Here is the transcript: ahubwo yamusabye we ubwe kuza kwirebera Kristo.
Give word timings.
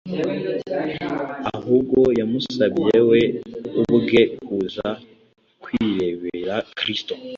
ahubwo 1.55 1.99
yamusabye 2.19 2.97
we 3.09 3.21
ubwe 3.93 4.21
kuza 4.45 4.87
kwirebera 5.63 6.55
Kristo. 6.77 7.13